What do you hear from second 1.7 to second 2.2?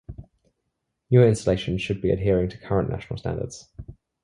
should be